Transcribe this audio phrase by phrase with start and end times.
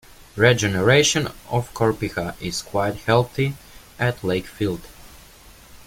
[0.35, 3.53] Regeneration of Corpyha is quite healthy
[3.99, 4.81] at Lakefield.